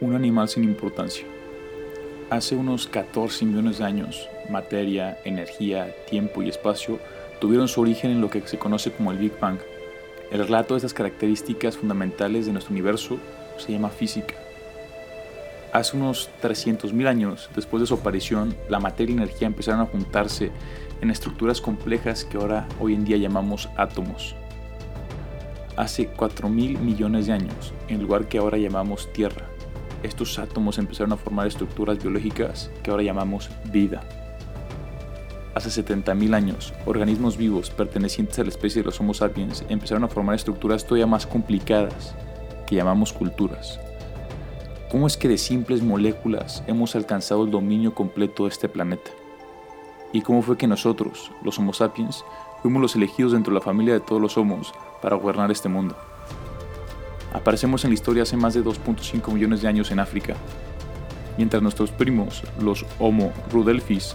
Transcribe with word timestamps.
un 0.00 0.14
animal 0.14 0.48
sin 0.48 0.64
importancia. 0.64 1.24
Hace 2.30 2.56
unos 2.56 2.86
14 2.86 3.44
millones 3.44 3.78
de 3.78 3.84
años, 3.84 4.28
materia, 4.48 5.18
energía, 5.24 5.94
tiempo 6.08 6.42
y 6.42 6.48
espacio 6.48 6.98
tuvieron 7.40 7.68
su 7.68 7.80
origen 7.80 8.10
en 8.10 8.20
lo 8.20 8.30
que 8.30 8.40
se 8.46 8.58
conoce 8.58 8.90
como 8.90 9.12
el 9.12 9.18
Big 9.18 9.38
Bang. 9.40 9.58
El 10.30 10.40
relato 10.40 10.74
de 10.74 10.78
estas 10.78 10.94
características 10.94 11.76
fundamentales 11.76 12.46
de 12.46 12.52
nuestro 12.52 12.72
universo 12.72 13.18
se 13.58 13.72
llama 13.72 13.90
física. 13.90 14.34
Hace 15.72 15.96
unos 15.96 16.30
300.000 16.42 17.06
años, 17.06 17.50
después 17.54 17.80
de 17.80 17.86
su 17.86 17.94
aparición, 17.94 18.54
la 18.68 18.80
materia 18.80 19.12
y 19.12 19.16
energía 19.16 19.48
empezaron 19.48 19.80
a 19.80 19.86
juntarse 19.86 20.50
en 21.00 21.10
estructuras 21.10 21.60
complejas 21.60 22.24
que 22.24 22.36
ahora 22.36 22.66
hoy 22.80 22.94
en 22.94 23.04
día 23.04 23.16
llamamos 23.16 23.68
átomos. 23.76 24.34
Hace 25.76 26.12
4.000 26.14 26.78
millones 26.78 27.26
de 27.26 27.32
años, 27.32 27.74
en 27.88 27.96
el 27.96 28.02
lugar 28.02 28.28
que 28.28 28.38
ahora 28.38 28.56
llamamos 28.56 29.12
Tierra, 29.12 29.46
estos 30.04 30.38
átomos 30.38 30.78
empezaron 30.78 31.12
a 31.12 31.16
formar 31.16 31.46
estructuras 31.46 31.98
biológicas 31.98 32.70
que 32.82 32.90
ahora 32.90 33.02
llamamos 33.02 33.50
vida. 33.72 34.02
Hace 35.54 35.84
70.000 35.84 36.34
años, 36.34 36.74
organismos 36.84 37.36
vivos 37.36 37.70
pertenecientes 37.70 38.38
a 38.38 38.42
la 38.42 38.50
especie 38.50 38.82
de 38.82 38.86
los 38.86 39.00
Homo 39.00 39.14
sapiens 39.14 39.64
empezaron 39.68 40.04
a 40.04 40.08
formar 40.08 40.34
estructuras 40.34 40.84
todavía 40.84 41.06
más 41.06 41.26
complicadas 41.26 42.14
que 42.66 42.76
llamamos 42.76 43.12
culturas. 43.12 43.80
¿Cómo 44.90 45.06
es 45.06 45.16
que 45.16 45.28
de 45.28 45.38
simples 45.38 45.82
moléculas 45.82 46.62
hemos 46.66 46.94
alcanzado 46.94 47.44
el 47.44 47.50
dominio 47.50 47.94
completo 47.94 48.44
de 48.44 48.50
este 48.50 48.68
planeta? 48.68 49.10
¿Y 50.12 50.20
cómo 50.20 50.42
fue 50.42 50.56
que 50.56 50.66
nosotros, 50.66 51.32
los 51.42 51.58
Homo 51.58 51.72
sapiens, 51.72 52.24
fuimos 52.62 52.82
los 52.82 52.94
elegidos 52.94 53.32
dentro 53.32 53.52
de 53.52 53.58
la 53.58 53.64
familia 53.64 53.94
de 53.94 54.00
todos 54.00 54.20
los 54.20 54.36
Homos 54.36 54.72
para 55.00 55.16
gobernar 55.16 55.50
este 55.50 55.68
mundo? 55.68 55.96
Aparecemos 57.34 57.84
en 57.84 57.90
la 57.90 57.94
historia 57.94 58.22
hace 58.22 58.36
más 58.36 58.54
de 58.54 58.62
2.5 58.64 59.32
millones 59.32 59.60
de 59.60 59.68
años 59.68 59.90
en 59.90 59.98
África, 59.98 60.36
mientras 61.36 61.60
nuestros 61.62 61.90
primos, 61.90 62.44
los 62.60 62.86
Homo 63.00 63.32
rudelphis, 63.50 64.14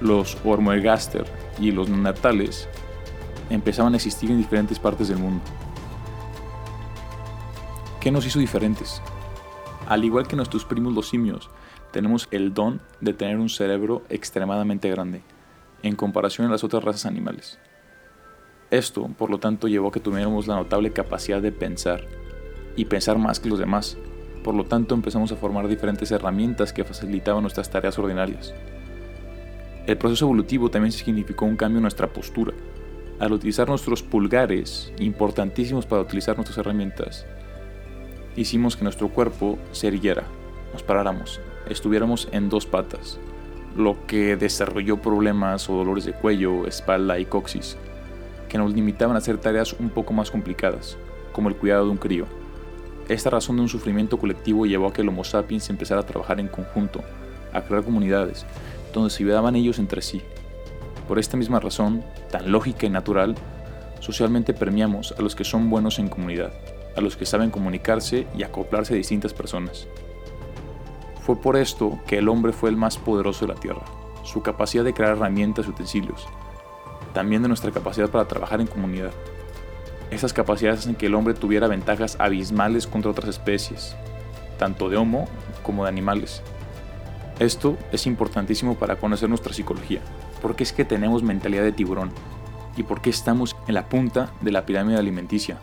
los 0.00 0.38
Homo 0.42 0.72
ergaster 0.72 1.26
y 1.60 1.70
los 1.70 1.90
neandertales, 1.90 2.66
empezaban 3.50 3.92
a 3.92 3.96
existir 3.96 4.30
en 4.30 4.38
diferentes 4.38 4.78
partes 4.78 5.08
del 5.08 5.18
mundo. 5.18 5.42
¿Qué 8.00 8.10
nos 8.10 8.26
hizo 8.26 8.38
diferentes? 8.38 9.02
Al 9.86 10.02
igual 10.04 10.26
que 10.26 10.36
nuestros 10.36 10.64
primos 10.64 10.94
los 10.94 11.10
simios, 11.10 11.50
tenemos 11.92 12.26
el 12.30 12.54
don 12.54 12.80
de 13.02 13.12
tener 13.12 13.36
un 13.36 13.50
cerebro 13.50 14.02
extremadamente 14.08 14.88
grande, 14.88 15.20
en 15.82 15.94
comparación 15.94 16.46
a 16.46 16.50
las 16.50 16.64
otras 16.64 16.82
razas 16.82 17.04
animales. 17.04 17.58
Esto, 18.70 19.08
por 19.18 19.28
lo 19.28 19.38
tanto, 19.38 19.68
llevó 19.68 19.88
a 19.88 19.92
que 19.92 20.00
tuviéramos 20.00 20.46
la 20.46 20.54
notable 20.54 20.92
capacidad 20.92 21.42
de 21.42 21.52
pensar, 21.52 22.06
y 22.80 22.86
pensar 22.86 23.18
más 23.18 23.38
que 23.38 23.50
los 23.50 23.58
demás. 23.58 23.98
Por 24.42 24.54
lo 24.54 24.64
tanto, 24.64 24.94
empezamos 24.94 25.30
a 25.32 25.36
formar 25.36 25.68
diferentes 25.68 26.10
herramientas 26.12 26.72
que 26.72 26.82
facilitaban 26.82 27.42
nuestras 27.42 27.68
tareas 27.68 27.98
ordinarias. 27.98 28.54
El 29.86 29.98
proceso 29.98 30.24
evolutivo 30.24 30.70
también 30.70 30.92
significó 30.92 31.44
un 31.44 31.58
cambio 31.58 31.76
en 31.76 31.82
nuestra 31.82 32.06
postura. 32.06 32.54
Al 33.18 33.34
utilizar 33.34 33.68
nuestros 33.68 34.02
pulgares, 34.02 34.94
importantísimos 34.98 35.84
para 35.84 36.00
utilizar 36.00 36.36
nuestras 36.36 36.56
herramientas, 36.56 37.26
hicimos 38.34 38.78
que 38.78 38.84
nuestro 38.84 39.10
cuerpo 39.10 39.58
se 39.72 39.88
erguiera, 39.88 40.24
nos 40.72 40.82
paráramos, 40.82 41.38
estuviéramos 41.68 42.28
en 42.32 42.48
dos 42.48 42.64
patas, 42.64 43.18
lo 43.76 44.06
que 44.06 44.36
desarrolló 44.36 45.02
problemas 45.02 45.68
o 45.68 45.74
dolores 45.74 46.06
de 46.06 46.14
cuello, 46.14 46.66
espalda 46.66 47.18
y 47.18 47.26
coxis, 47.26 47.76
que 48.48 48.56
nos 48.56 48.72
limitaban 48.72 49.16
a 49.16 49.18
hacer 49.18 49.36
tareas 49.36 49.74
un 49.74 49.90
poco 49.90 50.14
más 50.14 50.30
complicadas, 50.30 50.96
como 51.32 51.50
el 51.50 51.56
cuidado 51.56 51.84
de 51.84 51.90
un 51.90 51.98
crío. 51.98 52.40
Esta 53.10 53.28
razón 53.28 53.56
de 53.56 53.62
un 53.62 53.68
sufrimiento 53.68 54.18
colectivo 54.18 54.66
llevó 54.66 54.86
a 54.86 54.92
que 54.92 55.02
el 55.02 55.08
Homo 55.08 55.24
sapiens 55.24 55.68
empezara 55.68 56.02
a 56.02 56.06
trabajar 56.06 56.38
en 56.38 56.46
conjunto, 56.46 57.00
a 57.52 57.60
crear 57.60 57.82
comunidades, 57.82 58.46
donde 58.94 59.10
se 59.10 59.24
ayudaban 59.24 59.56
ellos 59.56 59.80
entre 59.80 60.00
sí. 60.00 60.22
Por 61.08 61.18
esta 61.18 61.36
misma 61.36 61.58
razón, 61.58 62.04
tan 62.30 62.52
lógica 62.52 62.86
y 62.86 62.88
natural, 62.88 63.34
socialmente 63.98 64.54
premiamos 64.54 65.12
a 65.18 65.22
los 65.22 65.34
que 65.34 65.42
son 65.42 65.70
buenos 65.70 65.98
en 65.98 66.06
comunidad, 66.06 66.52
a 66.96 67.00
los 67.00 67.16
que 67.16 67.26
saben 67.26 67.50
comunicarse 67.50 68.28
y 68.38 68.44
acoplarse 68.44 68.94
a 68.94 68.98
distintas 68.98 69.34
personas. 69.34 69.88
Fue 71.22 71.34
por 71.34 71.56
esto 71.56 71.98
que 72.06 72.18
el 72.18 72.28
hombre 72.28 72.52
fue 72.52 72.70
el 72.70 72.76
más 72.76 72.96
poderoso 72.96 73.44
de 73.44 73.54
la 73.54 73.58
Tierra, 73.58 73.82
su 74.22 74.40
capacidad 74.40 74.84
de 74.84 74.94
crear 74.94 75.16
herramientas 75.16 75.66
y 75.66 75.70
utensilios, 75.70 76.28
también 77.12 77.42
de 77.42 77.48
nuestra 77.48 77.72
capacidad 77.72 78.08
para 78.08 78.28
trabajar 78.28 78.60
en 78.60 78.68
comunidad. 78.68 79.10
Esas 80.10 80.32
capacidades 80.32 80.80
hacen 80.80 80.96
que 80.96 81.06
el 81.06 81.14
hombre 81.14 81.34
tuviera 81.34 81.68
ventajas 81.68 82.16
abismales 82.18 82.86
contra 82.86 83.10
otras 83.10 83.28
especies, 83.28 83.94
tanto 84.58 84.88
de 84.88 84.96
homo 84.96 85.28
como 85.62 85.84
de 85.84 85.88
animales. 85.88 86.42
Esto 87.38 87.78
es 87.92 88.06
importantísimo 88.06 88.74
para 88.74 88.96
conocer 88.96 89.28
nuestra 89.28 89.54
psicología, 89.54 90.00
porque 90.42 90.64
es 90.64 90.72
que 90.72 90.84
tenemos 90.84 91.22
mentalidad 91.22 91.62
de 91.62 91.72
tiburón 91.72 92.10
y 92.76 92.82
por 92.82 93.00
qué 93.00 93.10
estamos 93.10 93.56
en 93.68 93.74
la 93.74 93.88
punta 93.88 94.32
de 94.40 94.52
la 94.52 94.66
pirámide 94.66 94.98
alimenticia. 94.98 95.58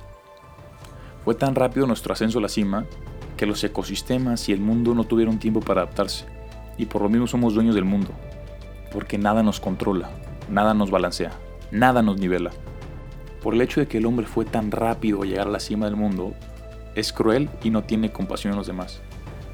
Fue 1.24 1.36
tan 1.36 1.54
rápido 1.54 1.86
nuestro 1.86 2.14
ascenso 2.14 2.40
a 2.40 2.42
la 2.42 2.50
cima 2.50 2.86
que 3.36 3.46
los 3.46 3.64
ecosistemas 3.64 4.48
y 4.50 4.54
el 4.54 4.62
mundo 4.62 4.96
no 4.96 5.04
tuvieron 5.04 5.40
tiempo 5.40 5.60
para 5.60 5.82
adaptarse, 5.82 6.26
y 6.78 6.86
por 6.86 7.02
lo 7.02 7.10
mismo 7.10 7.28
somos 7.28 7.54
dueños 7.54 7.76
del 7.76 7.86
mundo, 7.86 8.12
porque 8.92 9.18
nada 9.18 9.44
nos 9.44 9.60
controla, 9.60 10.10
nada 10.50 10.74
nos 10.74 10.90
balancea, 10.90 11.32
nada 11.70 12.02
nos 12.02 12.18
nivela. 12.18 12.52
Por 13.48 13.54
el 13.54 13.62
hecho 13.62 13.80
de 13.80 13.88
que 13.88 14.00
el 14.00 14.06
hombre 14.06 14.26
fue 14.26 14.44
tan 14.44 14.72
rápido 14.72 15.24
a 15.24 15.26
llegar 15.26 15.48
a 15.48 15.52
la 15.52 15.62
cima 15.62 15.86
del 15.86 15.96
mundo, 15.96 16.34
es 16.96 17.14
cruel 17.14 17.50
y 17.64 17.70
no 17.70 17.86
tiene 17.86 18.12
compasión 18.12 18.52
en 18.52 18.58
los 18.58 18.68
demás. 18.68 19.00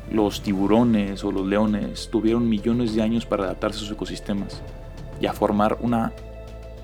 Los 0.09 0.41
tiburones 0.41 1.23
o 1.23 1.31
los 1.31 1.45
leones 1.45 2.09
tuvieron 2.09 2.49
millones 2.49 2.95
de 2.95 3.03
años 3.03 3.27
para 3.27 3.43
adaptarse 3.43 3.77
a 3.77 3.79
sus 3.81 3.91
ecosistemas 3.91 4.63
y 5.21 5.27
a 5.27 5.33
formar 5.33 5.77
una 5.79 6.11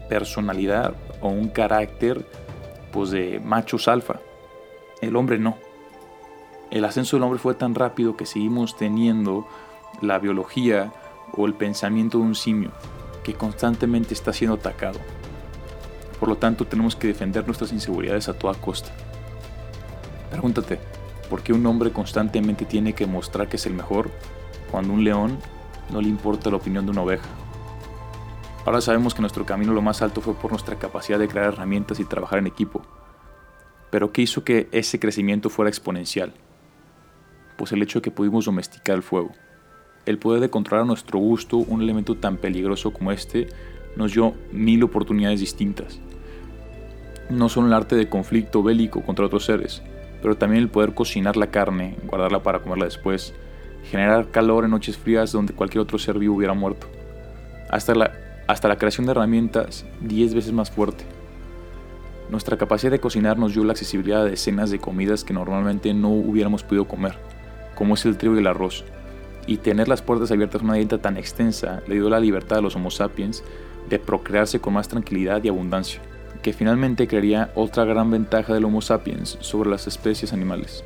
personalidad 0.08 0.94
o 1.20 1.30
un 1.30 1.48
carácter 1.50 2.28
pues 2.92 3.10
de 3.10 3.42
machos 3.44 3.88
alfa. 3.88 4.20
El 5.02 5.16
hombre 5.16 5.40
no. 5.40 5.58
El 6.70 6.86
ascenso 6.86 7.16
del 7.18 7.24
hombre 7.24 7.40
fue 7.40 7.56
tan 7.56 7.74
rápido 7.74 8.18
que 8.18 8.28
seguimos 8.28 8.78
teniendo 8.78 9.48
la 10.04 10.20
biología 10.20 10.94
o 11.36 11.48
el 11.48 11.56
pensamiento 11.56 12.20
de 12.20 12.26
un 12.26 12.36
simio 12.36 12.70
que 13.24 13.34
constantemente 13.34 14.14
está 14.14 14.32
siendo 14.32 14.58
atacado. 14.58 15.00
Por 16.20 16.28
lo 16.28 16.38
tanto, 16.38 16.68
tenemos 16.68 16.96
que 16.96 17.08
defender 17.08 17.46
nuestras 17.46 17.72
inseguridades 17.72 18.28
a 18.28 18.34
toda 18.34 18.54
costa. 18.56 18.92
Pregúntate, 20.30 20.80
¿por 21.30 21.42
qué 21.42 21.54
un 21.54 21.66
hombre 21.66 21.92
constantemente 21.92 22.66
tiene 22.66 22.94
que 22.94 23.08
mostrar 23.08 23.48
que 23.48 23.56
es 23.56 23.66
el 23.66 23.74
mejor 23.74 24.12
cuando 24.70 24.94
un 24.94 25.04
león 25.04 25.40
no 25.92 26.02
le 26.02 26.10
importa 26.10 26.50
la 26.50 26.58
opinión 26.58 26.86
de 26.86 26.92
una 26.92 27.04
oveja? 27.04 27.28
Ahora 28.66 28.82
sabemos 28.82 29.16
que 29.16 29.22
nuestro 29.22 29.46
camino 29.46 29.74
lo 29.74 29.82
más 29.82 30.02
alto 30.02 30.20
fue 30.20 30.36
por 30.36 30.52
nuestra 30.52 30.78
capacidad 30.78 31.18
de 31.18 31.30
crear 31.30 31.48
herramientas 31.48 32.00
y 32.00 32.06
trabajar 32.06 32.40
en 32.40 32.48
equipo. 32.48 32.82
Pero 33.90 34.12
¿qué 34.12 34.22
hizo 34.22 34.44
que 34.44 34.68
ese 34.72 35.00
crecimiento 35.00 35.50
fuera 35.50 35.70
exponencial? 35.70 36.34
Pues 37.58 37.72
el 37.72 37.82
hecho 37.82 38.00
de 38.00 38.04
que 38.04 38.12
pudimos 38.12 38.46
domesticar 38.46 38.96
el 38.96 39.04
fuego. 39.04 39.32
El 40.06 40.20
poder 40.20 40.42
de 40.42 40.50
controlar 40.50 40.84
a 40.84 40.88
nuestro 40.88 41.18
gusto 41.18 41.58
un 41.58 41.82
elemento 41.82 42.16
tan 42.16 42.38
peligroso 42.38 42.92
como 42.92 43.12
este 43.12 43.48
nos 43.96 44.14
dio 44.14 44.34
mil 44.52 44.84
oportunidades 44.84 45.40
distintas 45.40 46.00
no 47.30 47.48
solo 47.50 47.68
el 47.68 47.74
arte 47.74 47.96
de 47.96 48.10
conflicto 48.10 48.64
bélico 48.64 49.02
contra 49.02 49.26
otros 49.26 49.46
seres, 49.46 49.82
pero 50.22 50.36
también 50.36 50.64
el 50.64 50.70
poder 50.70 50.94
cocinar 50.94 51.38
la 51.38 51.48
carne, 51.48 51.96
guardarla 52.06 52.44
para 52.44 52.60
comerla 52.60 52.86
después, 52.86 53.34
generar 53.90 54.30
calor 54.32 54.66
en 54.66 54.72
noches 54.72 54.98
frías 54.98 55.32
donde 55.32 55.54
cualquier 55.54 55.82
otro 55.82 56.00
ser 56.00 56.18
vivo 56.18 56.36
hubiera 56.36 56.54
muerto, 56.54 56.88
hasta 57.70 57.96
la, 57.96 58.12
hasta 58.48 58.68
la 58.68 58.78
creación 58.78 59.06
de 59.06 59.12
herramientas 59.12 59.86
10 60.02 60.34
veces 60.34 60.52
más 60.52 60.72
fuerte. 60.72 61.06
Nuestra 62.30 62.58
capacidad 62.58 62.92
de 62.92 63.00
cocinar 63.00 63.38
nos 63.40 63.54
dio 63.54 63.64
la 63.64 63.72
accesibilidad 63.72 64.22
a 64.22 64.26
decenas 64.26 64.70
de 64.70 64.80
comidas 64.80 65.24
que 65.24 65.34
normalmente 65.34 65.94
no 65.94 66.10
hubiéramos 66.10 66.64
podido 66.64 66.88
comer, 66.88 67.16
como 67.76 67.94
es 67.94 68.06
el 68.06 68.18
trigo 68.18 68.36
y 68.36 68.40
el 68.40 68.48
arroz, 68.48 68.84
y 69.48 69.58
tener 69.58 69.88
las 69.88 70.02
puertas 70.02 70.32
abiertas 70.32 70.62
a 70.62 70.66
una 70.66 70.76
dieta 70.76 71.00
tan 71.00 71.18
extensa 71.18 71.82
le 71.88 71.96
dio 71.96 72.10
la 72.10 72.20
libertad 72.20 72.60
a 72.60 72.62
los 72.62 72.76
Homo 72.76 72.92
sapiens 72.92 73.44
de 73.90 73.98
procrearse 73.98 74.60
con 74.60 74.74
más 74.74 74.88
tranquilidad 74.88 75.44
y 75.44 75.48
abundancia 75.48 76.02
que 76.42 76.54
finalmente 76.54 77.08
crearía 77.08 77.52
otra 77.56 77.84
gran 77.84 78.12
ventaja 78.12 78.54
del 78.54 78.66
Homo 78.66 78.82
sapiens 78.82 79.38
sobre 79.42 79.70
las 79.70 79.88
especies 79.88 80.32
animales. 80.32 80.84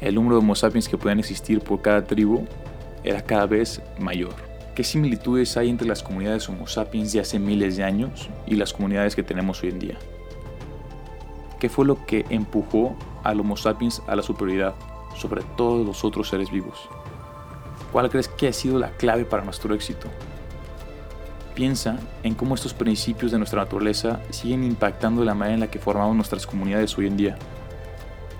El 0.00 0.14
número 0.14 0.36
de 0.36 0.40
Homo 0.40 0.54
sapiens 0.54 0.88
que 0.88 0.96
podían 0.96 1.18
existir 1.18 1.60
por 1.60 1.82
cada 1.82 2.04
tribu 2.04 2.46
era 3.04 3.22
cada 3.22 3.46
vez 3.46 3.82
mayor. 3.98 4.34
¿Qué 4.74 4.84
similitudes 4.84 5.56
hay 5.56 5.70
entre 5.70 5.88
las 5.88 6.02
comunidades 6.02 6.48
Homo 6.48 6.66
sapiens 6.66 7.12
de 7.12 7.20
hace 7.20 7.38
miles 7.38 7.76
de 7.76 7.84
años 7.84 8.28
y 8.46 8.56
las 8.56 8.72
comunidades 8.72 9.14
que 9.14 9.22
tenemos 9.22 9.62
hoy 9.62 9.70
en 9.70 9.78
día? 9.78 9.96
¿Qué 11.58 11.68
fue 11.68 11.86
lo 11.86 12.04
que 12.06 12.24
empujó 12.30 12.96
al 13.22 13.40
Homo 13.40 13.56
sapiens 13.56 14.02
a 14.06 14.16
la 14.16 14.22
superioridad 14.22 14.74
sobre 15.14 15.42
todos 15.56 15.86
los 15.86 16.04
otros 16.04 16.28
seres 16.28 16.50
vivos? 16.50 16.88
¿Cuál 17.92 18.10
crees 18.10 18.28
que 18.28 18.48
ha 18.48 18.52
sido 18.52 18.78
la 18.78 18.90
clave 18.92 19.24
para 19.24 19.44
nuestro 19.44 19.74
éxito? 19.74 20.08
Piensa 21.56 21.98
en 22.22 22.34
cómo 22.34 22.54
estos 22.54 22.74
principios 22.74 23.32
de 23.32 23.38
nuestra 23.38 23.62
naturaleza 23.62 24.20
siguen 24.28 24.62
impactando 24.62 25.24
la 25.24 25.34
manera 25.34 25.54
en 25.54 25.60
la 25.60 25.70
que 25.70 25.78
formamos 25.78 26.14
nuestras 26.14 26.46
comunidades 26.46 26.98
hoy 26.98 27.06
en 27.06 27.16
día. 27.16 27.38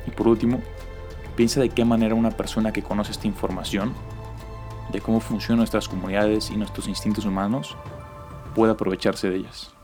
Y 0.06 0.10
por 0.10 0.28
último, 0.28 0.60
piensa 1.34 1.62
de 1.62 1.70
qué 1.70 1.86
manera 1.86 2.14
una 2.14 2.30
persona 2.30 2.72
que 2.72 2.82
conoce 2.82 3.12
esta 3.12 3.26
información, 3.26 3.94
de 4.92 5.00
cómo 5.00 5.20
funcionan 5.20 5.60
nuestras 5.60 5.88
comunidades 5.88 6.50
y 6.50 6.58
nuestros 6.58 6.88
instintos 6.88 7.24
humanos, 7.24 7.74
puede 8.54 8.72
aprovecharse 8.72 9.30
de 9.30 9.36
ellas. 9.36 9.75